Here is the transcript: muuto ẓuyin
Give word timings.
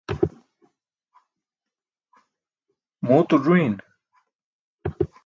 muuto 3.05 3.35
ẓuyin 3.43 3.73